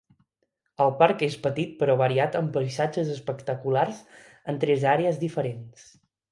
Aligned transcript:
El 0.85 0.93
parc 1.01 1.21
és 1.27 1.37
petit 1.43 1.75
però 1.81 1.97
variat 1.99 2.39
amb 2.41 2.51
paisatges 2.57 3.13
espectaculars 3.19 4.03
en 4.55 4.61
tres 4.67 4.91
àrees 4.97 5.25
diferents. 5.29 5.89